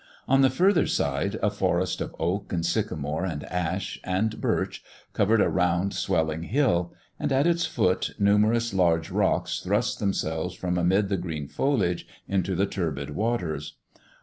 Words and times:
On 0.27 0.41
the 0.41 0.49
further 0.49 0.87
side 0.87 1.37
a 1.43 1.51
forest 1.51 2.01
of 2.01 2.15
oak, 2.17 2.51
and 2.51 2.65
sycamore, 2.65 3.23
and 3.23 3.43
ash, 3.43 3.99
and 4.03 4.41
birch 4.41 4.83
covered 5.13 5.41
a 5.41 5.47
round 5.47 5.93
swelling 5.93 6.41
hill; 6.41 6.91
and 7.19 7.31
at 7.31 7.45
its 7.45 7.67
foot, 7.67 8.15
numerous 8.17 8.73
large 8.73 9.11
rocks 9.11 9.59
thrust 9.59 9.99
themselves 9.99 10.55
from 10.55 10.79
amid 10.79 11.09
the 11.09 11.17
green 11.17 11.47
foliage 11.47 12.07
into 12.27 12.55
the 12.55 12.65
turbid 12.65 13.11
waters. 13.11 13.75